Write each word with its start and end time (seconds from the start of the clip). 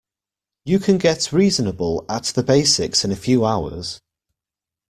You 0.65 0.79
can 0.79 0.97
get 0.97 1.31
reasonable 1.31 2.07
at 2.09 2.23
the 2.23 2.41
basics 2.41 3.05
in 3.05 3.11
a 3.11 3.15
few 3.15 3.45
hours. 3.45 4.01